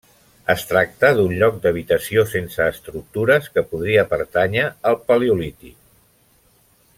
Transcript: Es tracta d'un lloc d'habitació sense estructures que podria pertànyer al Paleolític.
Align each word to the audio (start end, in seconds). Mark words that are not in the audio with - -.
Es 0.51 0.63
tracta 0.69 1.09
d'un 1.17 1.35
lloc 1.41 1.59
d'habitació 1.65 2.23
sense 2.31 2.67
estructures 2.69 3.51
que 3.59 3.65
podria 3.75 4.07
pertànyer 4.15 4.65
al 4.93 4.99
Paleolític. 5.13 5.77